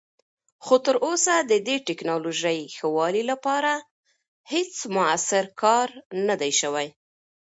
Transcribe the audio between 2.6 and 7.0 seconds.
ښه والي لپاره هیڅ مؤثر کار نه دی شوی.